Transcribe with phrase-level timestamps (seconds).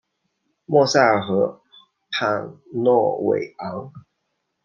[0.65, 1.61] 莫塞尔河
[2.09, 3.93] 畔诺韦昂。